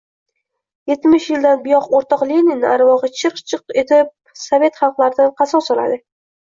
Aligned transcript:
Yetmish 0.91 1.27
yildan 1.33 1.61
buyon 1.67 1.85
o‘rtoq 1.99 2.25
Leninni 2.31 2.69
arvohi 2.73 3.13
chirq-chirq 3.21 3.79
etib... 3.85 4.13
sovet 4.49 4.83
xalqlaridan 4.85 5.35
qasos 5.45 5.75
oladi! 5.79 6.05